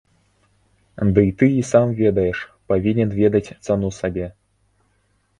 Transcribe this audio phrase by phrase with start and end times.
[1.17, 2.37] Дый ты і сам ведаеш,
[2.73, 4.27] павінен ведаць цану сабе.